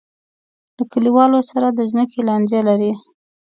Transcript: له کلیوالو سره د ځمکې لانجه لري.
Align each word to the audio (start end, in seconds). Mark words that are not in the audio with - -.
له 0.75 0.83
کلیوالو 0.91 1.39
سره 1.49 1.67
د 1.71 1.79
ځمکې 1.91 2.19
لانجه 2.27 2.59
لري. 2.69 2.91